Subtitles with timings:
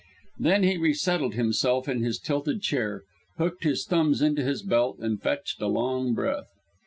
[0.39, 3.03] Then he resettled himself in his tilted chair,
[3.37, 6.49] hooked his thumbs into his belt, and fetched a long breath.